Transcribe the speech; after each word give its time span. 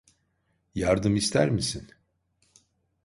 Yardım 0.75 1.15
ister 1.15 1.47
misin? 1.51 1.87